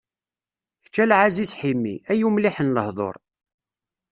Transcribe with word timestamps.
Kečč 0.83 0.95
a 1.03 1.05
Lɛaziz 1.09 1.51
Ḥimi! 1.59 1.95
Ay 2.11 2.21
umliḥ 2.27 2.55
n 2.61 2.73
lehḍur. 2.75 3.15